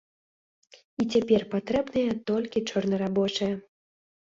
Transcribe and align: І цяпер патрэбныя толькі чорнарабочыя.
І 1.03 1.07
цяпер 1.17 1.41
патрэбныя 1.53 2.19
толькі 2.33 2.67
чорнарабочыя. 2.69 3.53